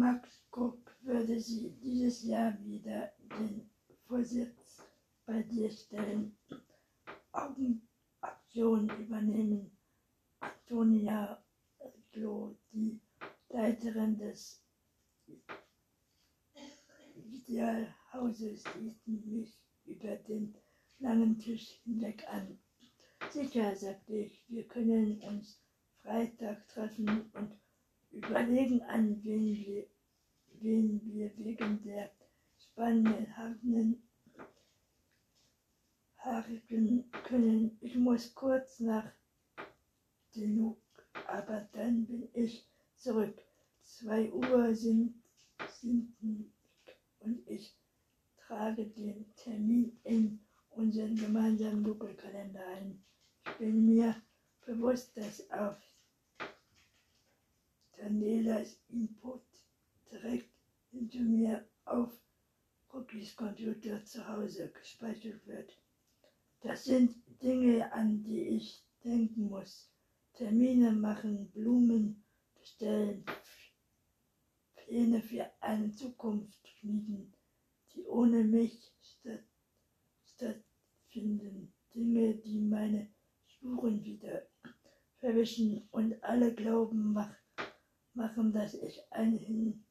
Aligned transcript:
Max 0.00 0.42
Krupp 0.50 0.90
würde 1.02 1.38
sie 1.38 1.72
dieses 1.82 2.22
Jahr 2.22 2.58
wieder 2.64 3.12
den 3.38 3.68
Vorsitz 4.06 4.82
bei 5.26 5.42
dir 5.42 5.70
stellen, 5.70 6.34
Augenaktion 7.32 8.88
übernehmen. 8.98 9.70
Antonia 10.40 11.44
Glo, 12.12 12.56
die 12.72 12.98
Leiterin 13.50 14.16
des 14.16 14.64
Idealhauses, 17.14 18.64
sieht 19.04 19.26
mich 19.26 19.60
über 19.84 20.16
den 20.16 20.56
langen 20.98 21.38
Tisch 21.38 21.78
hinweg 21.84 22.26
an. 22.26 22.58
Sicher, 23.30 23.76
sagte 23.76 24.16
ich, 24.16 24.46
wir 24.48 24.66
können 24.66 25.20
uns 25.24 25.62
Freitag 26.00 26.66
treffen 26.68 27.30
und 27.34 27.52
überlegen, 28.10 28.82
an 28.82 29.22
wen 29.22 29.56
wir, 29.56 29.86
wen 30.60 31.00
wir 31.04 31.36
wegen 31.38 31.82
der 31.82 32.10
spannenden 32.58 33.26
Haarigen 36.18 37.10
können. 37.24 37.78
Ich 37.80 37.96
muss 37.96 38.34
kurz 38.34 38.80
nach 38.80 39.10
genug, 40.32 40.78
aber 41.26 41.68
dann 41.72 42.06
bin 42.06 42.28
ich 42.34 42.66
zurück. 42.96 43.38
Zwei 43.82 44.30
Uhr 44.30 44.74
sind, 44.74 45.14
sind 45.80 46.14
und 47.20 47.46
ich 47.46 47.74
trage 48.36 48.86
den 48.86 49.26
Termin 49.36 49.98
in 50.04 50.40
unseren 50.70 51.16
gemeinsamen 51.16 51.82
Google-Kalender 51.84 52.64
ein. 52.76 53.02
Ich 53.46 53.52
bin 53.54 53.86
mir 53.86 54.14
bewusst, 54.64 55.16
dass 55.16 55.50
auf 55.50 55.76
Danielas 58.00 58.78
Input 58.88 59.42
direkt 60.10 60.50
hinter 60.90 61.20
mir 61.20 61.68
auf 61.84 62.10
Rookies 62.94 63.36
Computer 63.36 64.02
zu 64.04 64.26
Hause 64.26 64.70
gespeichert 64.72 65.46
wird. 65.46 65.76
Das 66.62 66.84
sind 66.84 67.14
Dinge, 67.42 67.92
an 67.92 68.22
die 68.22 68.56
ich 68.56 68.82
denken 69.04 69.48
muss. 69.50 69.90
Termine 70.32 70.92
machen, 70.92 71.50
Blumen 71.50 72.24
bestellen, 72.58 73.22
Pläne 74.76 75.20
für 75.20 75.50
eine 75.60 75.92
Zukunft 75.92 76.66
schmieden, 76.68 77.34
die 77.92 78.06
ohne 78.06 78.44
mich 78.44 78.92
statt, 79.02 79.44
stattfinden. 80.24 81.72
Dinge, 81.94 82.34
die 82.36 82.60
meine 82.60 83.10
Spuren 83.46 84.02
wieder 84.04 84.46
verwischen 85.18 85.86
und 85.90 86.22
alle 86.24 86.54
glauben 86.54 87.12
mach, 87.12 87.39
machen, 88.14 88.52
dass 88.52 88.74
ich 88.74 89.00
ein 89.10 89.36
hin, 89.38 89.84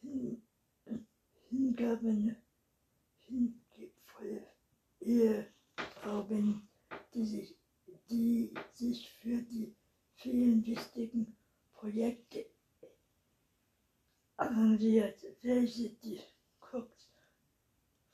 hin, 0.00 0.42
hingebende, 1.48 2.36
hingebvolle 3.20 4.46
Ehefrau 5.00 6.22
bin, 6.24 6.68
die 7.14 7.24
sich, 7.24 7.56
die 8.10 8.52
sich 8.72 9.08
für 9.10 9.42
die 9.42 9.74
vielen 10.16 10.66
wichtigen 10.66 11.36
Projekte 11.72 12.46
arrangiert, 14.36 15.24
welche 15.42 15.90
die 15.90 16.20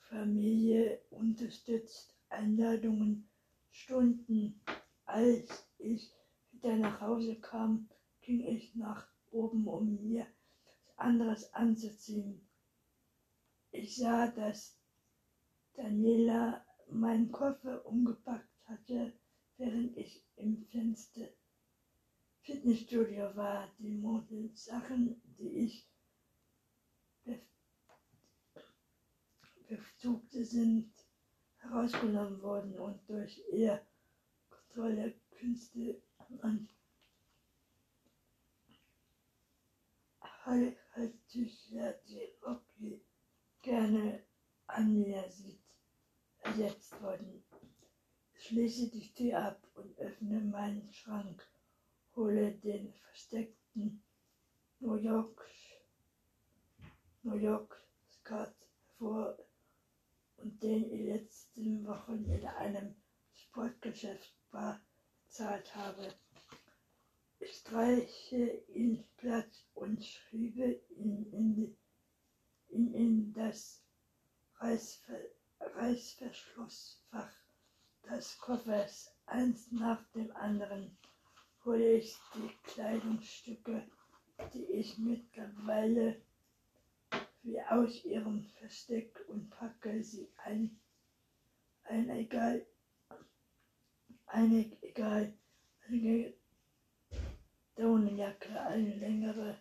Cox-Familie 0.04 1.00
unterstützt. 1.10 2.14
Einladungen, 2.30 3.28
Stunden, 3.70 4.60
als 5.04 5.68
ich 5.78 6.12
wieder 6.52 6.76
nach 6.76 7.00
Hause 7.00 7.36
kam, 7.36 7.88
ging 8.22 8.40
ich 8.40 8.74
nach 8.74 9.13
oben, 9.34 9.66
um 9.66 10.02
mir 10.02 10.26
anderes 10.96 11.52
anzuziehen. 11.52 12.40
Ich 13.72 13.96
sah, 13.96 14.28
dass 14.28 14.76
Daniela 15.74 16.64
meinen 16.88 17.32
Koffer 17.32 17.84
umgepackt 17.86 18.48
hatte, 18.66 19.12
während 19.56 19.96
ich 19.96 20.24
im 20.36 20.64
Fenster 20.66 21.28
Fitnessstudio 22.42 23.34
war. 23.34 23.68
Die 23.78 23.90
Modesachen, 23.90 25.20
die 25.38 25.48
ich 25.64 25.88
bevorzugte, 29.66 30.44
sind 30.44 30.92
herausgenommen 31.58 32.40
worden 32.42 32.78
und 32.78 33.00
durch 33.08 33.42
ihr 33.52 33.80
Kontrolle 34.50 35.14
Künste 35.30 36.00
an 40.46 40.76
Halbtücher, 40.94 41.94
die 42.06 42.28
Rocky 42.46 43.02
gerne 43.62 44.22
an 44.66 45.00
mir 45.00 45.28
sieht, 45.30 45.64
ersetzt 46.42 47.00
worden. 47.02 47.42
Schließe 48.34 48.90
die 48.90 49.12
Tür 49.14 49.42
ab 49.42 49.66
und 49.74 49.98
öffne 49.98 50.40
meinen 50.40 50.92
Schrank, 50.92 51.46
hole 52.14 52.52
den 52.52 52.92
versteckten 52.92 54.02
New 54.80 54.96
York, 54.96 55.48
New 57.22 57.36
York 57.36 57.82
Skat 58.06 58.54
hervor 59.04 59.38
und 60.36 60.62
den 60.62 60.90
ich 60.90 61.06
letzten 61.06 61.86
Wochen 61.86 62.24
in 62.30 62.46
einem 62.46 62.94
Sportgeschäft 63.32 64.34
bezahlt 64.50 65.74
habe. 65.74 66.14
Ich 67.44 67.56
streiche 67.56 68.62
ihn 68.68 69.04
platt 69.18 69.66
und 69.74 70.02
schriebe 70.02 70.80
ihn 70.96 71.30
in, 71.30 71.76
in, 72.70 72.94
in 72.94 73.32
das 73.34 73.82
Reißver, 74.60 75.18
Reißverschlussfach 75.60 77.30
des 78.08 78.38
Koffers. 78.38 79.14
Eins 79.26 79.70
nach 79.72 80.02
dem 80.12 80.34
anderen 80.36 80.96
hole 81.66 81.98
ich 81.98 82.16
die 82.34 82.50
Kleidungsstücke, 82.62 83.86
die 84.54 84.64
ich 84.64 84.96
mittlerweile 84.96 86.22
wie 87.42 87.60
aus 87.60 88.06
ihrem 88.06 88.42
Versteck 88.58 89.22
und 89.28 89.50
packe 89.50 90.02
sie 90.02 90.30
ein, 90.44 90.80
ein 91.84 92.08
egal, 92.08 92.64
eine 94.28 94.64
egal, 94.80 95.36
eine 95.88 96.32
Daunenjacke, 97.76 98.60
eine 98.60 98.94
längere 98.94 99.58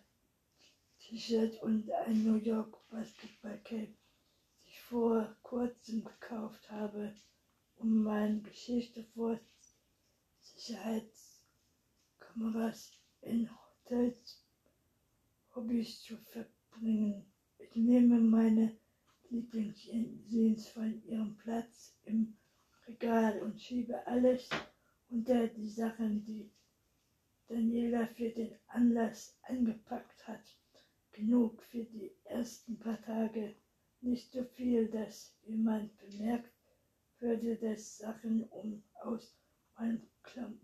T-Shirt 1.00 1.60
und 1.62 1.90
ein 1.90 2.22
New 2.22 2.36
York 2.36 2.78
Basketball 2.88 3.58
Cape, 3.64 3.92
die 4.62 4.68
ich 4.68 4.80
vor 4.80 5.36
kurzem 5.42 6.04
gekauft 6.04 6.70
habe, 6.70 7.12
um 7.76 8.04
meine 8.04 8.40
Geschichte 8.40 9.02
vor 9.14 9.40
Sicherheitskameras 10.40 12.92
in 13.22 13.50
Hotels 13.50 14.44
Hobbys 15.54 16.02
zu 16.02 16.16
verbringen. 16.16 17.26
Ich 17.58 17.74
nehme 17.74 18.20
meine 18.20 18.76
Lieblingsjeans 19.30 20.68
von 20.68 21.02
ihrem 21.04 21.36
Platz 21.36 21.96
im 22.04 22.36
Regal 22.86 23.42
und 23.42 23.60
schiebe 23.60 24.06
alles 24.06 24.48
unter 25.08 25.48
die 25.48 25.68
Sachen, 25.68 26.24
die 26.24 26.52
Daniela 27.48 28.06
für 28.06 28.30
den 28.30 28.54
Anlass 28.68 29.36
eingepackt 29.42 30.26
hat. 30.26 30.56
Genug 31.12 31.62
für 31.62 31.84
die 31.84 32.12
ersten 32.24 32.78
paar 32.78 33.00
Tage. 33.02 33.54
Nicht 34.00 34.32
so 34.32 34.44
viel, 34.44 34.88
dass 34.88 35.34
jemand 35.44 35.96
bemerkt 35.98 36.52
würde, 37.20 37.56
dass 37.56 37.98
Sachen 37.98 38.44
um 38.50 38.82
aus 39.02 39.36
meinen 39.78 40.08
Klam 40.22 40.58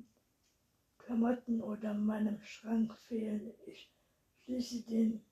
Klamotten 0.98 1.60
oder 1.60 1.94
meinem 1.94 2.40
Schrank 2.42 2.94
fehlen. 3.08 3.52
Ich 3.66 3.90
schließe 4.44 4.82
den 4.82 5.24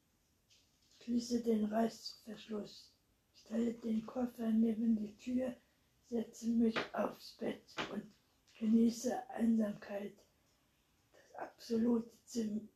Schließe 1.08 1.42
den 1.42 1.64
Reißverschluss, 1.64 2.92
stelle 3.32 3.72
den 3.72 4.04
Koffer 4.04 4.50
neben 4.50 4.94
die 4.94 5.16
Tür, 5.16 5.56
setze 6.10 6.50
mich 6.50 6.76
aufs 6.92 7.32
Bett 7.38 7.62
und 7.90 8.02
genieße 8.58 9.30
Einsamkeit. 9.30 10.12
Absolute 11.38 12.10
Zim 12.24 12.68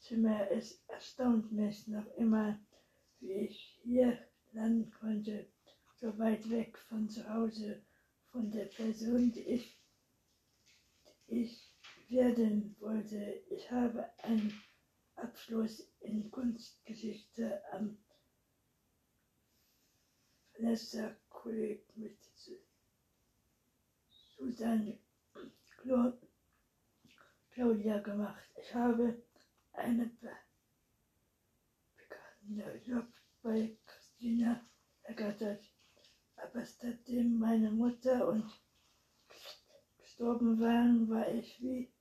Zimmer 0.00 0.48
ist 0.50 0.82
erstaunt 0.88 1.52
mich 1.52 1.86
noch 1.86 2.06
immer, 2.16 2.58
wie 3.20 3.32
ich 3.32 3.78
hier 3.82 4.18
landen 4.52 4.90
konnte, 4.90 5.46
so 5.94 6.18
weit 6.18 6.48
weg 6.50 6.76
von 6.88 7.08
zu 7.08 7.28
Hause, 7.28 7.82
von 8.32 8.50
der 8.50 8.64
Person, 8.64 9.30
die 9.32 9.42
ich, 9.42 9.78
die 11.28 11.42
ich 11.42 11.70
werden 12.08 12.74
wollte. 12.80 13.42
Ich 13.50 13.70
habe 13.70 14.08
ein 14.22 14.52
Abschluss 15.16 15.86
in 16.00 16.30
Kunstgeschichte 16.30 17.62
am 17.72 17.96
Kolleg 21.28 21.84
mit 21.96 22.16
Susanne 24.36 24.98
Claudia 27.58 27.98
gemacht. 27.98 28.48
Ich 28.54 28.72
habe 28.72 29.20
eine 29.72 30.08
der 32.42 32.76
Job 32.86 33.08
bei 33.42 33.76
Christina 33.84 34.64
ergattert. 35.02 35.64
Aber 36.36 36.64
seitdem 36.64 37.36
meine 37.36 37.72
Mutter 37.72 38.28
und 38.28 38.48
gestorben 39.98 40.60
waren, 40.60 41.10
war 41.10 41.28
ich 41.34 41.60
wie 41.60 41.92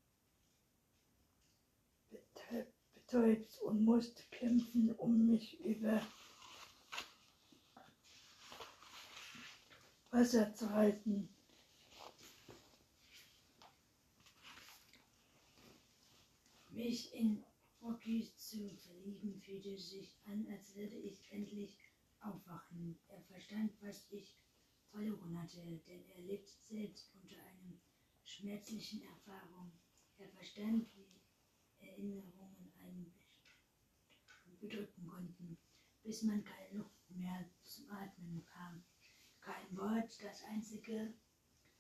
betäubt 2.93 3.59
und 3.63 3.83
musste 3.83 4.21
kämpfen, 4.29 4.93
um 4.93 5.25
mich 5.25 5.59
über 5.61 6.05
Wasser 10.11 10.53
zu 10.53 10.69
halten. 10.69 11.35
Mich 16.77 17.11
in 17.11 17.43
Rocky 17.81 18.31
zu 18.37 18.69
verlieben, 18.69 19.41
fühlte 19.41 19.75
sich 19.79 20.15
an, 20.25 20.45
als 20.51 20.75
würde 20.75 20.95
ich 20.95 21.27
endlich 21.31 21.75
aufwachen. 22.19 22.99
Er 23.07 23.19
verstand, 23.23 23.71
was 23.81 24.05
ich 24.11 24.37
verloren 24.91 25.41
hatte, 25.41 25.81
denn 25.87 26.07
er 26.07 26.21
litt 26.21 26.47
selbst 26.47 27.15
unter 27.15 27.37
einer 27.37 27.81
schmerzlichen 28.23 29.01
Erfahrung. 29.01 29.71
Er 30.19 30.29
verstand, 30.29 30.87
wie 30.95 31.19
Erinnerungen 31.83 32.71
einen 32.79 33.11
bedrücken 34.59 35.07
konnten, 35.07 35.57
bis 36.03 36.21
man 36.21 36.43
keine 36.43 36.77
Luft 36.77 37.09
mehr 37.09 37.49
zum 37.63 37.89
Atmen 37.89 38.35
bekam. 38.35 38.85
Kein 39.41 39.75
Wort, 39.75 40.23
das 40.23 40.43
Einzige, 40.43 41.15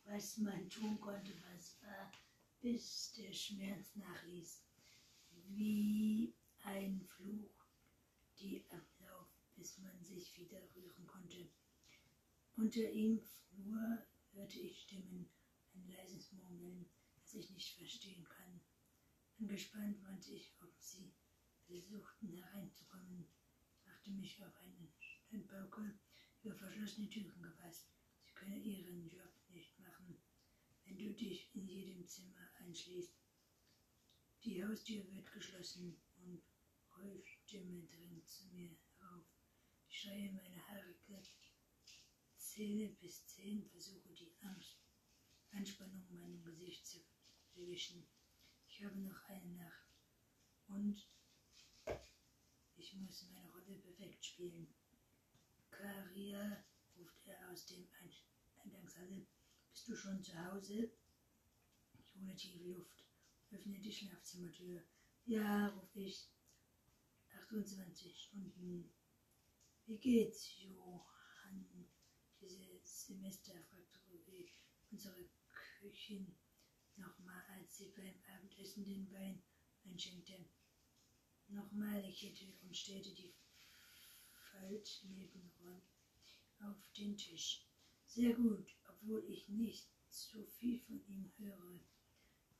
was 0.05 0.39
man 0.39 0.67
tun 0.71 0.99
konnte, 0.99 1.33
was 1.53 1.79
war, 1.83 2.11
bis 2.59 3.13
der 3.13 3.31
Schmerz 3.31 3.95
nachließ 3.95 4.66
wie 5.49 6.35
ein 6.63 7.01
Fluch, 7.15 7.65
die 8.39 8.65
Ablauf, 8.69 9.29
bis 9.55 9.77
man 9.79 10.03
sich 10.03 10.37
wieder 10.37 10.61
rühren 10.75 11.07
konnte. 11.07 11.49
Unter 12.55 12.89
ihm 12.91 13.19
Flur 13.19 14.05
hörte 14.31 14.59
ich 14.59 14.81
Stimmen, 14.81 15.29
ein 15.73 15.87
leises 15.87 16.31
Murmeln, 16.33 16.89
das 17.15 17.33
ich 17.33 17.49
nicht 17.51 17.77
verstehen 17.77 18.23
kann. 18.25 18.61
Angespannt 19.39 20.03
wandte 20.03 20.31
ich, 20.31 20.55
ob 20.61 20.73
sie 20.79 21.13
versuchten 21.65 22.29
hereinzukommen, 22.29 23.27
machte 23.85 24.11
mich 24.11 24.43
auf 24.43 24.55
einen 24.57 24.91
Standbaukel 24.99 25.99
über 26.43 26.55
verschlossene 26.55 27.09
Türen 27.09 27.41
gefasst. 27.41 27.89
Sie 28.25 28.33
können 28.33 28.63
ihren 28.63 29.09
Job 29.09 29.33
nicht 29.49 29.77
machen, 29.79 30.17
wenn 30.85 30.97
du 30.97 31.13
dich 31.13 31.53
in 31.53 31.67
jedem 31.67 32.07
Zimmer 32.07 32.49
einschließt. 32.59 33.13
Die 34.43 34.63
Haustür 34.63 35.03
wird 35.11 35.31
geschlossen 35.31 35.99
und 36.17 36.41
Rolfs 36.97 37.29
Stimme 37.45 37.85
dringt 37.87 38.29
zu 38.29 38.45
mir 38.47 38.69
herauf. 38.99 39.25
Ich 39.89 39.99
schreie 40.01 40.31
meine 40.31 40.67
Haare 40.67 40.93
glatt, 41.05 41.29
zähle 42.35 42.89
bis 42.89 43.25
zehn, 43.25 43.67
versuche 43.69 44.13
die 44.13 44.35
Angst, 44.41 44.77
Anspannung 45.51 46.05
meinem 46.11 46.43
Gesicht 46.43 46.85
zu 46.85 46.99
verwischen. 47.53 48.07
Ich 48.67 48.83
habe 48.83 48.99
noch 48.99 49.21
eine 49.23 49.53
Nacht 49.55 49.89
und 50.67 51.07
ich 52.75 52.93
muss 52.93 53.23
meine 53.23 53.49
Rolle 53.51 53.79
perfekt 53.79 54.23
spielen. 54.23 54.73
Karia, 55.71 56.63
ruft 56.95 57.25
er 57.25 57.51
aus 57.51 57.65
dem 57.65 57.87
Eingangshalle. 58.63 59.25
Bist 59.71 59.87
du 59.87 59.95
schon 59.95 60.21
zu 60.21 60.33
Hause? 60.45 60.91
Ich 61.99 62.15
hole 62.15 62.35
tiefe 62.35 62.63
Luft. 62.65 63.06
Öffne 63.51 63.79
die 63.79 63.91
Schlafzimmertür. 63.91 64.83
Ja, 65.25 65.67
ruf 65.69 65.95
ich. 65.95 66.29
28 67.49 68.23
Stunden. 68.23 68.91
Wie 69.85 69.97
geht's, 69.97 70.59
Johann? 70.59 71.87
Dieses 72.41 73.07
Semester 73.07 73.53
fragte 73.69 73.99
Ruby 74.09 74.51
unsere 74.91 75.29
Köchin 75.79 76.35
nochmal, 76.95 77.43
als 77.55 77.77
sie 77.77 77.93
beim 77.95 78.15
Abendessen 78.35 78.83
den 78.83 79.11
Wein 79.11 79.41
einschenkte. 79.85 80.45
Nochmal 81.47 82.01
lächelte 82.01 82.53
und 82.61 82.75
stellte 82.75 83.13
die 83.13 83.33
Faltnebenräume 84.51 85.81
auf 86.59 86.91
den 86.97 87.17
Tisch. 87.17 87.65
Sehr 88.05 88.33
gut, 88.33 88.75
obwohl 88.89 89.23
ich 89.29 89.47
nicht 89.47 89.87
so 90.09 90.45
viel 90.45 90.79
von 90.81 91.05
ihm 91.07 91.31
höre 91.37 91.79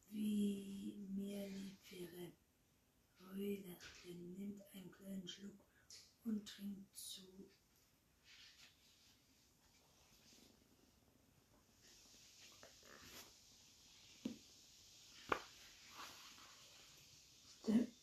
wie 0.09 1.07
mir 1.15 1.47
lieb 1.49 1.79
wäre. 1.89 2.31
Lachte, 3.67 4.07
nimmt 4.15 4.63
einen 4.73 4.91
kleinen 4.91 5.27
Schluck 5.27 5.59
und 6.23 6.45
trinkt 6.47 6.97
zu. 6.97 7.21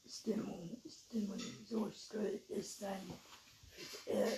Stimmung, 0.06 0.80
Stimmung 0.86 1.40
so 1.66 1.90
toll 2.10 2.40
ist 2.48 2.78
sein. 2.78 3.12
Er 4.06 4.28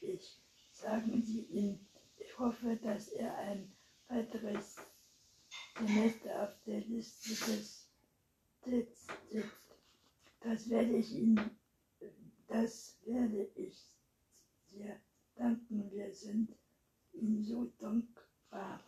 ich. 0.00 0.40
Sagen 0.72 1.22
Sie 1.22 1.42
ihm, 1.42 1.86
ich 2.16 2.38
hoffe, 2.38 2.76
dass 2.76 3.08
er 3.08 3.36
ein 3.36 3.72
weiteres 4.08 4.76
Semester 5.78 6.42
auf 6.42 6.60
der 6.66 6.80
Liste 6.80 7.30
des 7.30 7.88
sitzt. 8.64 9.12
Das 10.40 10.68
werde 10.68 10.96
ich 10.96 11.12
Ihnen, 11.12 11.56
das 12.48 12.98
werde 13.04 13.48
ich 13.54 13.96
sehr 14.66 15.00
danken. 15.36 15.88
Wir 15.92 16.12
sind 16.12 16.52
Ihnen 17.12 17.44
so 17.44 17.66
dankbar. 17.78 18.80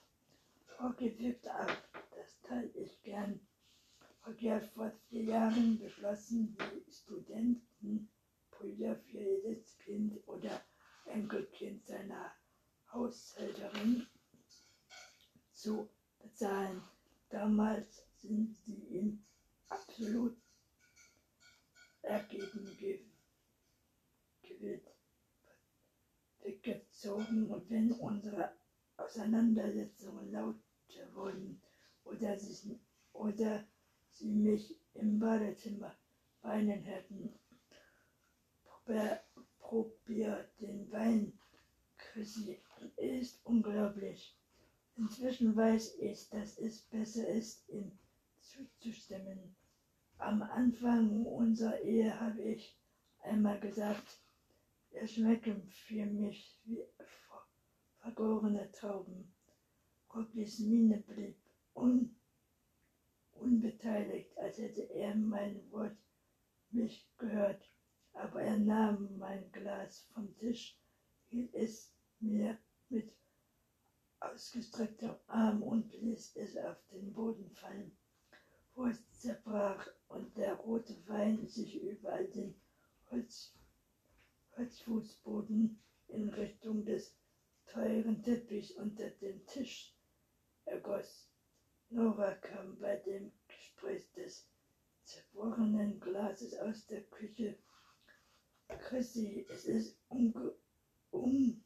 Hockey 0.81 1.17
wirkt 1.19 1.47
ab, 1.47 1.77
das 2.17 2.41
teile 2.43 2.71
ich 2.75 3.01
gern. 3.03 3.39
Hockey 4.27 4.49
hat 4.49 4.65
vor 4.73 4.91
vier 5.09 5.25
Jahren 5.25 5.79
beschlossen, 5.79 6.57
die 6.59 6.93
Studentenbrüder 6.93 8.97
für 8.97 9.19
jedes 9.19 9.79
Kind 9.79 10.27
oder 10.27 10.61
Enkelkind 11.07 11.87
seiner 11.87 12.33
Haushälterin 12.93 14.07
zu 15.53 15.89
bezahlen. 16.23 16.83
Damals 17.29 18.05
sind 18.21 18.57
sie 18.65 18.85
ihm 18.91 19.25
absolut 19.69 20.37
ergeben 22.03 22.77
gewillt, 24.43 24.91
weggezogen 26.43 27.51
und 27.51 27.71
wenn 27.71 27.93
unsere 27.93 28.53
Auseinandersetzungen 28.97 30.33
lauter 30.33 31.15
wurden 31.15 31.61
oder 32.05 32.39
sie, 32.39 32.79
oder 33.13 33.65
sie 34.11 34.31
mich 34.31 34.77
im 34.95 35.19
Badezimmer 35.19 35.95
weinen 36.43 36.83
hätten, 36.83 37.39
probier, 38.65 39.23
probier 39.59 40.51
den 40.61 40.91
Wein, 40.91 41.39
Chrissy, 41.97 42.61
ist 42.97 43.41
unglaublich. 43.45 44.40
Inzwischen 45.01 45.57
weiß 45.57 45.95
ich, 46.01 46.29
dass 46.29 46.59
es 46.59 46.83
besser 46.83 47.27
ist, 47.27 47.67
ihm 47.71 47.91
zuzustimmen. 48.39 49.57
Am 50.19 50.43
Anfang 50.43 51.25
unserer 51.25 51.81
Ehe 51.81 52.21
habe 52.21 52.43
ich 52.43 52.77
einmal 53.23 53.59
gesagt, 53.61 54.21
er 54.91 55.07
schmecken 55.07 55.67
für 55.71 56.05
mich 56.05 56.61
wie 56.65 56.85
vergorene 58.03 58.71
Trauben. 58.73 59.33
Robbys 60.15 60.59
Miene 60.59 60.99
blieb 60.99 61.39
un 61.75 62.15
unbeteiligt, 63.33 64.37
als 64.37 64.59
hätte 64.59 64.83
er 64.83 65.15
mein 65.15 65.63
Wort 65.71 65.97
nicht 66.73 67.07
gehört. 67.17 67.71
Aber 68.13 68.43
er 68.43 68.59
nahm 68.59 69.17
mein 69.17 69.51
Glas 69.51 70.11
vom 70.13 70.37
Tisch, 70.37 70.79
hielt 71.31 71.55
es 71.55 71.91
mir 72.19 72.59
mit 72.91 73.11
ausgestrecktem 74.21 75.15
Arm 75.27 75.63
und 75.63 75.93
ließ 75.93 76.37
es 76.37 76.57
auf 76.57 76.77
den 76.93 77.13
Boden 77.13 77.51
fallen, 77.51 77.97
wo 78.75 78.87
es 78.87 78.99
zerbrach 79.13 79.87
und 80.09 80.37
der 80.37 80.55
rote 80.55 80.97
Wein 81.09 81.47
sich 81.47 81.83
überall 81.83 82.29
den 82.29 82.55
Holz, 83.11 83.55
Holzfußboden 84.57 85.83
in 86.09 86.29
Richtung 86.29 86.85
des 86.85 87.17
teuren 87.67 88.23
Teppichs 88.23 88.73
unter 88.73 89.09
dem 89.11 89.45
Tisch 89.47 89.95
ergoss. 90.65 91.29
Nora 91.89 92.35
kam 92.35 92.79
bei 92.79 92.97
dem 92.97 93.33
Gespräch 93.49 94.13
des 94.13 94.47
zerbrochenen 95.05 95.99
Glases 95.99 96.55
aus 96.59 96.87
der 96.87 97.03
Küche. 97.05 97.59
Chrissy, 98.69 99.47
es 99.51 99.65
ist 99.65 99.99
unge 100.09 100.55
un 101.11 101.65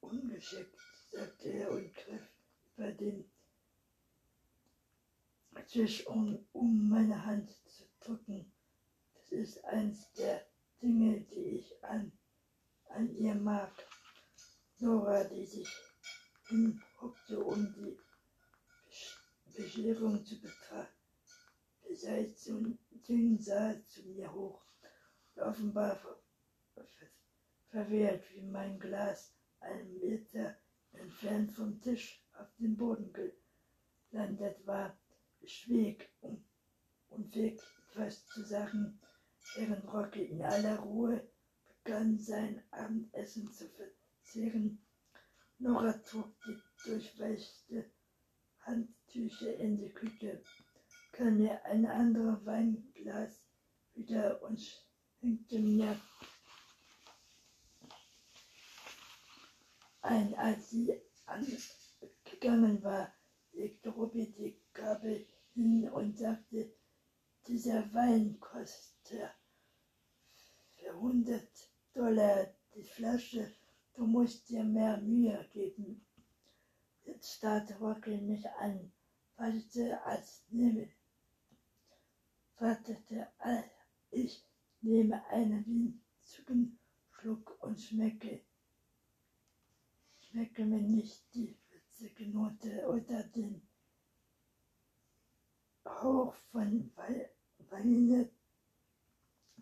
ungeschickt, 0.00 0.78
sagte 1.10 1.48
er 1.48 1.70
und 1.72 1.92
griff 1.94 2.28
über 2.76 2.92
den 2.92 3.30
Tisch, 5.68 6.06
um, 6.06 6.44
um 6.52 6.88
meine 6.88 7.24
Hand 7.24 7.50
zu 7.66 7.84
drücken. 8.00 8.52
Das 9.14 9.32
ist 9.32 9.64
eins 9.64 10.12
der 10.12 10.46
Dinge, 10.82 11.20
die 11.22 11.58
ich 11.58 11.84
an, 11.84 12.12
an 12.88 13.14
ihr 13.16 13.34
mag. 13.34 13.72
Die 15.42 15.48
sich 15.48 15.76
hinhockte, 16.46 17.42
um 17.42 17.74
die 17.74 17.98
Bescherung 19.56 20.24
zu 20.24 20.40
betrachten, 20.40 21.02
beseit 21.88 22.38
so 22.38 22.62
dünn 23.08 23.40
sah 23.40 23.74
zu 23.88 24.04
mir 24.04 24.32
hoch 24.32 24.64
und 25.34 25.42
offenbar 25.42 25.96
ver 25.96 26.16
ver 26.74 26.86
verwehrt, 27.70 28.22
wie 28.32 28.42
mein 28.42 28.78
Glas 28.78 29.34
einen 29.58 29.98
Meter 29.98 30.56
entfernt 30.92 31.50
vom 31.50 31.80
Tisch 31.80 32.24
auf 32.34 32.46
den 32.60 32.76
Boden 32.76 33.12
gelandet 34.12 34.64
war. 34.64 34.96
Ich 35.40 35.58
schwieg, 35.58 36.08
um 36.20 36.40
unfähig 37.08 37.60
etwas 37.88 38.24
zu 38.26 38.44
sagen, 38.44 39.00
während 39.56 39.92
Rocky 39.92 40.22
in 40.22 40.42
aller 40.44 40.78
Ruhe 40.78 41.28
begann, 41.82 42.16
sein 42.16 42.62
Abendessen 42.70 43.50
zu 43.50 43.68
verzehren. 43.70 44.78
Nora 45.62 45.92
trug 45.92 46.34
die 46.44 46.60
durchweichte 46.84 47.88
Handtücher 48.62 49.54
in 49.58 49.78
die 49.78 49.90
Küche, 49.90 50.42
mir 51.20 51.64
ein 51.64 51.86
anderes 51.86 52.44
Weinglas 52.44 53.44
wieder 53.94 54.42
und 54.42 54.60
schenkte 54.60 55.60
mir 55.60 56.00
ein, 60.00 60.34
als 60.34 60.70
sie 60.70 61.00
angegangen 61.26 62.82
war, 62.82 63.14
legte 63.52 63.90
Robby 63.90 64.32
die 64.32 64.60
Gabel 64.72 65.24
hin 65.54 65.88
und 65.90 66.18
sagte, 66.18 66.74
dieser 67.46 67.94
Wein 67.94 68.40
kostet 68.40 69.32
für 70.74 70.90
100 70.90 71.48
Dollar 71.94 72.52
die 72.74 72.82
Flasche, 72.82 73.54
du 73.94 74.06
musst 74.06 74.48
dir 74.48 74.64
mehr 74.64 74.98
Mühe 74.98 75.48
geben. 75.52 76.04
Jetzt 77.04 77.34
starrte 77.36 77.78
Rocky 77.78 78.16
mich 78.18 78.48
an, 78.60 78.92
wartete 79.36 80.02
als 80.04 80.44
nehme, 80.50 80.88
wartete, 82.58 83.28
ich 84.10 84.44
nehme 84.80 85.24
einen 85.26 85.66
winzigen 85.66 86.78
Schluck 87.10 87.56
und 87.62 87.80
schmecke 87.80 88.42
schmecke 90.32 90.64
mir 90.64 90.80
nicht 90.80 91.22
die 91.34 91.58
witzige 91.70 92.26
Note 92.28 92.86
oder 92.88 93.22
den 93.24 93.60
Hauch 95.84 96.34
von 96.50 96.90
Vanille, 97.68 98.30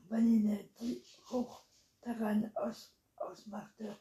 Vanille 0.08 0.70
die 0.80 1.02
hoch 1.28 1.64
daran 2.02 2.54
aus, 2.54 2.94
ausmachte. 3.16 3.98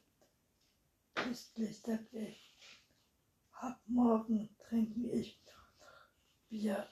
Köstlich, 1.16 1.82
sagte 1.82 2.20
ich. 2.20 2.56
Ab 3.54 3.82
morgen 3.88 4.56
trinke 4.60 5.10
ich 5.10 5.42
Bier. 6.50 6.88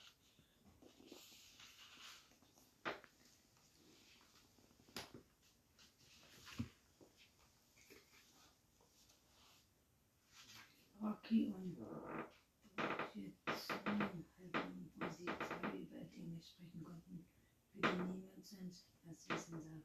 Rocky 11.28 11.52
und 11.52 11.76
für 11.76 13.34
zweieinhalb 13.54 14.14
Minuten, 14.38 14.92
wo 14.96 15.10
sie 15.10 15.26
zwei 15.26 15.78
über 15.78 16.00
Dinge 16.06 16.42
sprechen 16.42 16.82
konnten, 16.86 17.26
für 17.74 17.82
die 17.82 18.02
niemand 18.02 18.46
sonst 18.46 18.88
was 19.04 19.28
wissen 19.28 19.60
darf. 19.60 19.84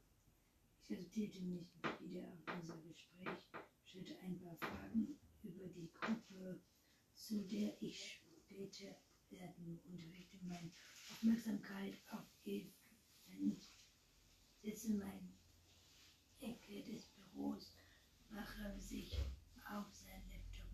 Ich 0.81 0.89
reagierte 0.89 1.43
nicht 1.43 1.75
wieder 1.99 2.29
auf 2.29 2.55
unser 2.55 2.77
Gespräch, 2.77 3.49
stellte 3.83 4.17
ein 4.19 4.39
paar 4.39 4.55
Fragen 4.55 5.19
über 5.43 5.67
die 5.67 5.91
Gruppe, 5.91 6.61
zu 7.13 7.41
der 7.45 7.81
ich 7.81 8.21
später 8.45 8.95
werden 9.29 9.81
und 9.83 9.99
richte 10.13 10.37
meine 10.45 10.71
Aufmerksamkeit 11.11 11.95
auf 12.11 12.23
Event, 12.45 13.67
sitze 14.61 14.87
in 14.91 14.97
meiner 14.99 15.33
Ecke 16.39 16.83
des 16.83 17.07
Büros, 17.07 17.75
mache 18.29 18.79
sich 18.79 19.17
auf 19.65 19.93
sein 19.93 20.21
Laptop 20.29 20.73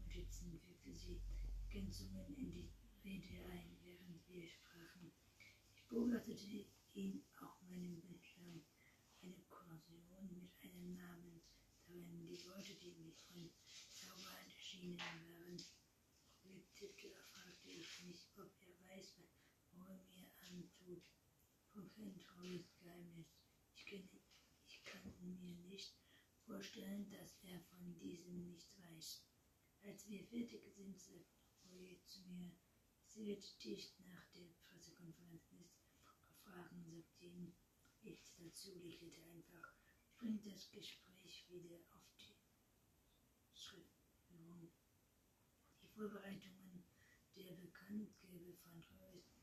Fügte 0.65 0.93
sie 0.93 1.21
Ergänzungen 1.63 2.35
in 2.35 2.51
die 2.51 2.69
Rede 3.03 3.45
ein, 3.45 3.77
während 3.83 4.27
wir 4.27 4.47
sprachen. 4.47 5.11
Ich 5.75 5.87
beobachtete 5.87 6.65
ihn 6.93 7.23
auf 7.39 7.61
meinem 7.61 8.01
Bildschirm, 8.01 8.63
eine 9.21 9.41
Kursion 9.47 10.27
mit 10.33 10.51
einem 10.61 10.93
Namen 10.95 11.41
darin, 11.87 12.25
die 12.25 12.43
Worte, 12.45 12.73
die 12.75 12.91
mich 12.91 13.23
von 13.23 13.49
zaubernd 13.89 14.53
erschienen 14.53 14.97
waren. 14.97 15.57
Mit 16.43 16.75
tippte 16.75 17.09
fragte 17.31 17.69
ich 17.69 18.03
mich, 18.03 18.27
ob 18.37 18.51
er 18.61 18.89
weiß, 18.89 19.13
wo 19.71 19.83
er 19.85 20.03
mir 20.09 20.29
antut. 20.49 21.03
Prokentrolles 21.71 22.73
Geheimnis. 22.79 23.27
Ich, 23.75 23.85
kenne, 23.85 24.09
ich 24.67 24.83
kann 24.83 25.13
mir 25.21 25.55
nicht 25.67 25.95
vorstellen, 26.45 27.09
dass 27.09 27.37
er 27.43 27.61
von 27.69 27.97
diesem 27.99 28.43
nichts 28.43 28.75
weiß. 28.77 29.28
Als 29.83 30.07
wir 30.07 30.23
fertig 30.25 30.63
sind, 30.75 30.99
sagt 30.99 31.25
Roy 31.71 31.99
zu 32.05 32.21
mir, 32.21 32.51
sie 33.05 33.25
wird 33.25 33.63
dich 33.63 33.93
nach 33.99 34.25
der 34.33 34.49
Pressekonferenz 34.67 35.51
nicht 35.51 35.73
fragen, 36.43 36.83
sagt 36.83 37.21
ihn 37.21 37.55
nichts 38.01 38.35
dazu, 38.37 38.77
lächelte 38.79 39.21
einfach, 39.23 39.73
bringt 40.17 40.45
das 40.45 40.69
Gespräch 40.71 41.45
wieder 41.49 41.79
auf 41.91 42.09
die 42.17 42.35
Schriftführung. 43.53 44.71
Die 45.81 45.87
Vorbereitungen 45.87 46.83
der 47.35 47.53
Bekanntgabe 47.53 48.53
von 48.53 48.83
Roys 48.99 49.39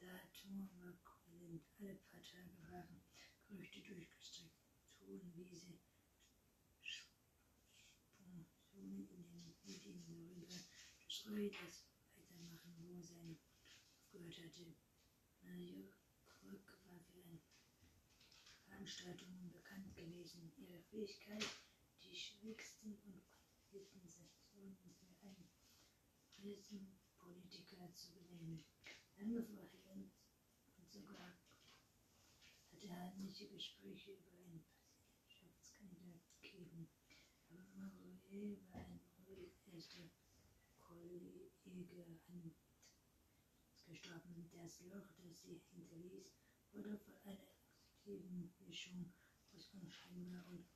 Datum 0.00 0.70
war 0.78 0.96
kollend. 1.02 1.64
Alle 1.78 1.96
paar 1.96 2.22
Tage 2.22 2.56
waren 2.70 3.02
Gerüchte 3.48 3.82
durchgestreckt, 3.82 4.54
trugen 4.96 5.32
diese 5.32 5.76
Sponsoren 6.80 9.08
in 9.08 9.08
den 9.08 9.56
Medien 9.64 10.04
darüber, 10.06 10.54
dass 11.04 11.17
Roy 11.30 11.50
das 11.50 11.84
weitermachen, 12.14 12.74
wo 12.78 13.02
sein 13.02 13.38
aufgehört 13.92 14.38
hatte. 14.38 14.74
Mario 15.42 15.92
Krück 16.26 16.78
war 16.86 16.98
für 17.00 17.22
eine 17.22 17.38
Veranstaltungen 18.64 19.52
bekannt 19.52 19.94
gewesen. 19.94 20.50
Ihre 20.56 20.80
Fähigkeit, 20.80 21.44
die 22.02 22.16
schwierigsten 22.16 22.94
und 23.04 23.22
qualifizierten 23.28 24.08
Sektionen 24.08 24.74
für 24.76 24.88
einen 26.40 26.96
Politiker 27.18 27.92
zu 27.92 28.12
gewinnen. 28.14 28.64
Lange 29.18 29.42
vor 29.42 29.68
Helen 29.84 30.10
und 30.78 30.90
sogar 30.90 31.38
hatte 32.72 32.90
heimliche 32.90 33.48
Gespräche 33.48 34.12
über 34.12 34.32
einen 34.32 34.64
Präsidentschaftskandidat 34.64 36.22
gegeben. 36.40 36.88
Aber 37.50 37.64
Marie 37.76 38.58
war 38.70 38.80
ein 38.86 39.07
Kollege 41.86 42.16
an 42.28 42.54
gestorben. 43.86 44.50
Das 44.52 44.80
Loch, 44.80 45.06
das 45.22 45.42
sie 45.42 45.60
hinterließ, 45.70 46.34
wurde 46.72 46.98
von 46.98 47.14
einer 47.24 47.38
exklusiven 47.52 48.52
Mischung 48.66 49.12
aus 49.52 49.70
unscheinbar 49.72 50.44
und 50.48 50.66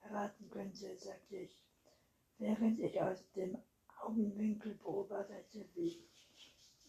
verraten 0.01 0.49
könnte, 0.51 0.97
sagte 0.97 1.37
ich, 1.37 1.61
während 2.39 2.79
ich 2.79 3.01
aus 3.01 3.29
dem 3.33 3.59
Augenwinkel 4.01 4.75
beobachtete, 4.75 5.69
wie 5.75 6.05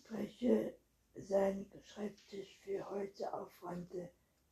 Breche 0.04 0.76
seinen 1.16 1.66
Schreibtisch 1.84 2.60
für 2.64 2.90
heute 2.90 3.34
aufräumte, 3.34 4.10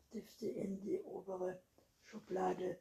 Stifte 0.07 0.47
in 0.47 0.79
die 0.81 0.99
obere 1.01 1.61
Schublade 2.03 2.79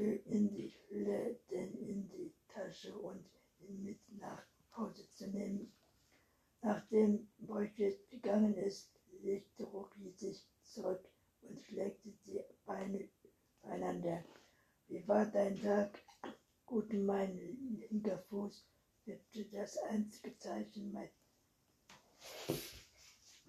für 0.00 0.12
in 0.30 0.54
die 0.54 0.72
Hülle, 0.88 1.38
in 1.50 2.08
die 2.08 2.32
Tasche 2.48 2.96
und 2.96 3.22
ihn 3.58 3.84
mit 3.84 4.00
nach 4.18 4.42
Hause 4.74 5.06
zu 5.10 5.26
nehmen. 5.28 5.70
Nachdem 6.62 7.28
Borges 7.36 8.08
gegangen 8.08 8.54
ist, 8.54 8.88
legte 9.20 9.64
Rocky 9.64 10.10
sich 10.12 10.42
zurück 10.62 11.06
und 11.42 11.60
schlägte 11.60 12.12
die 12.24 12.40
Beine 12.64 13.10
beieinander. 13.60 14.24
Wie 14.88 15.06
war 15.06 15.26
dein 15.26 15.60
Tag? 15.60 16.00
Gut, 16.64 16.90
mein 16.94 17.36
linker 17.78 18.20
Fuß 18.30 18.64
wippte 19.04 19.44
das 19.52 19.76
einzige 19.76 20.34
Zeichen, 20.38 20.92
mein 20.92 21.10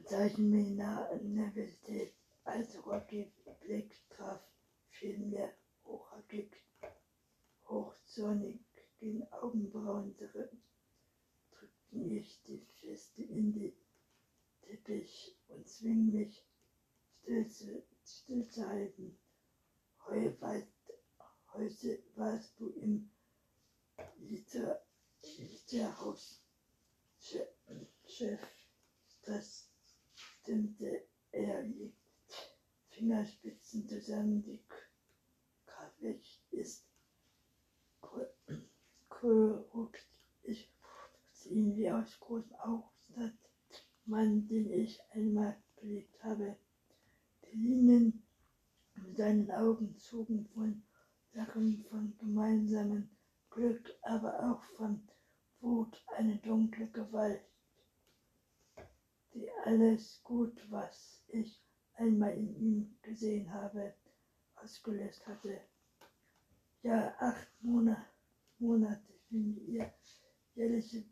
Zeichen 0.03 0.50
meiner 0.50 1.15
Nervosität, 1.24 2.13
als 2.43 2.86
Rocky 2.86 3.31
Blick 3.62 3.96
traf, 4.10 4.41
vielmehr 4.89 5.53
hochhackig, 5.91 6.55
hochzornig, 7.67 8.62
den 9.01 9.29
Augenbrauen 9.33 10.15
drückten 10.15 12.12
ich 12.12 12.41
die 12.43 12.65
Feste 12.79 13.24
in 13.24 13.51
die 13.51 13.75
Teppich 14.62 15.36
und 15.50 15.67
zwing 15.67 16.12
mich 16.12 16.45
still 17.21 17.48
zu, 17.50 17.83
still 18.05 18.48
zu 18.48 18.67
halten. 18.67 19.17
Heu, 20.07 20.31
heute 21.53 22.03
warst 22.15 22.60
du 22.60 22.69
im 22.69 23.10
Liter, 24.17 24.86
Literhaus. 25.38 26.41
Chef, 28.05 28.39
das 29.24 29.69
stimmte 30.15 31.07
er 31.31 31.63
die 31.63 31.93
Fingerspitzen 32.89 33.88
zusammen, 33.88 34.43
die 34.43 34.63
Kaffee 36.01 36.20
ist 36.50 36.84
korrupt. 39.08 40.08
Ich 40.41 40.74
ihn 41.46 41.75
wie 41.75 41.91
aus 41.91 42.20
großem 42.20 42.55
Aufstand 42.55 43.38
Mann, 44.05 44.48
den 44.48 44.72
ich 44.72 45.00
einmal 45.12 45.62
belegt 45.79 46.24
habe. 46.24 46.58
Die 47.46 47.55
Linien 47.55 48.24
in 48.96 49.15
seinen 49.15 49.51
Augen 49.51 49.96
zogen 49.98 50.48
von 50.55 50.81
Lachen 51.34 51.86
von 51.89 52.17
gemeinsamen 52.17 53.15
Glück, 53.51 53.96
aber 54.01 54.51
auch 54.51 54.63
von 54.75 55.08
Wut 55.60 56.03
eine 56.17 56.38
dunkle 56.38 56.88
Gewalt, 56.88 57.43
die 59.34 59.50
alles 59.65 60.22
gut, 60.24 60.60
was 60.72 61.24
ich 61.27 61.62
einmal 61.93 62.34
in 62.34 62.55
ihm 62.55 62.98
gesehen 63.03 63.53
habe, 63.53 63.93
ausgelöst 64.55 65.27
hatte. 65.27 65.62
Ja, 66.83 67.15
acht 67.19 67.47
Monate, 67.61 68.07
Monate 68.57 69.13
finde 69.29 69.61
ihr 69.61 69.93
jährliche 70.55 71.03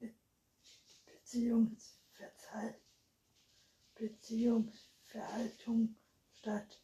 Beziehungsverhaltung 3.93 5.95
statt. 6.33 6.81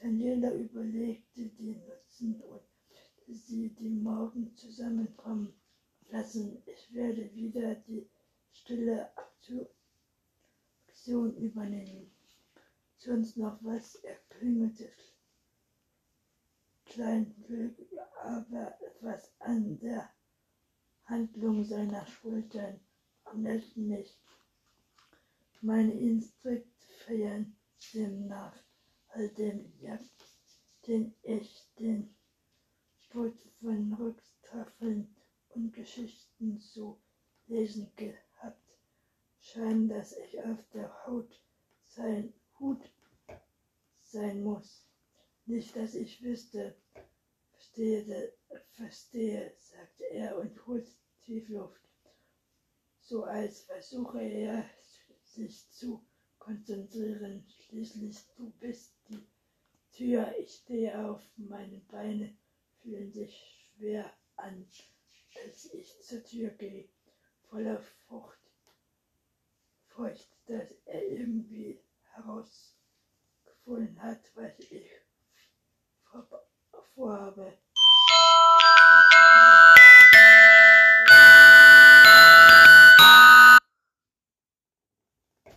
Daniela 0.00 0.52
überlegte 0.52 1.48
die 1.48 1.76
Nutzen 1.76 2.40
und 2.40 2.60
sie 3.28 3.68
die 3.68 3.88
Morgen 3.88 4.52
zusammenkommen 4.56 5.54
lassen. 6.10 6.60
Ich 6.66 6.92
werde 6.92 7.32
wieder 7.36 7.76
die 7.76 8.10
stille 8.52 9.16
Aktion 9.16 11.36
übernehmen. 11.36 12.10
Sonst 12.96 13.36
noch 13.36 13.62
was, 13.62 13.94
er 13.96 14.16
klingelte 14.28 14.90
kleinwürdig, 16.88 17.88
aber 18.22 18.76
etwas 18.80 19.32
an 19.40 19.78
der 19.78 20.10
Handlung 21.04 21.64
seiner 21.64 22.06
Schultern 22.06 22.80
am 23.24 23.42
besten 23.42 23.88
nicht. 23.88 24.18
Meine 25.60 25.92
Instinkte 25.92 26.68
feiern 27.06 27.56
demnach 27.92 28.56
all 29.08 29.28
dem 29.30 29.72
Jagd, 29.80 30.24
den 30.86 31.14
ich 31.22 31.66
den 31.78 32.14
Sport 32.98 33.40
von 33.60 33.92
Rücktafeln 33.94 35.14
und 35.50 35.72
Geschichten 35.72 36.60
zu 36.60 37.00
lesen 37.46 37.90
gehabt, 37.96 38.78
scheint, 39.40 39.90
dass 39.90 40.16
ich 40.16 40.42
auf 40.42 40.58
der 40.72 40.92
Haut 41.06 41.40
sein 41.84 42.32
Hut 42.58 42.90
sein 44.02 44.42
muss. 44.42 44.87
Nicht, 45.48 45.74
dass 45.76 45.94
ich 45.94 46.22
wüsste, 46.22 46.76
verstehe, 47.52 48.34
verstehe, 48.72 49.54
sagte 49.58 50.04
er 50.10 50.36
und 50.36 50.66
holte 50.66 50.90
tief 51.22 51.48
Luft. 51.48 51.80
So 53.00 53.24
als 53.24 53.62
versuche 53.62 54.20
er 54.20 54.68
sich 55.22 55.66
zu 55.70 56.06
konzentrieren. 56.38 57.46
Schließlich, 57.48 58.18
du 58.36 58.50
bist 58.60 58.94
die 59.08 59.26
Tür, 59.90 60.34
ich 60.38 60.54
stehe 60.54 61.06
auf, 61.06 61.22
meine 61.38 61.78
Beine 61.88 62.36
fühlen 62.82 63.10
sich 63.10 63.72
schwer 63.72 64.12
an, 64.36 64.68
als 65.42 65.72
ich 65.72 65.98
zur 66.02 66.22
Tür 66.24 66.50
gehe, 66.50 66.90
voller 67.48 67.80
Frucht, 67.80 68.38
Furcht, 69.86 70.28
dass 70.44 70.72
er 70.84 71.08
irgendwie 71.08 71.80
herausgefunden 72.12 74.02
hat, 74.02 74.30
was 74.34 74.52
ich 74.58 75.07
for, 76.12 76.24
for, 76.96 77.54